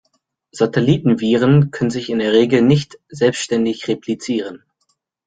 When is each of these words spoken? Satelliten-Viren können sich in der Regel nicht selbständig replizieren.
Satelliten-Viren 0.51 1.69
können 1.69 1.91
sich 1.91 2.09
in 2.09 2.17
der 2.17 2.33
Regel 2.33 2.63
nicht 2.63 2.97
selbständig 3.07 3.87
replizieren. 3.87 4.63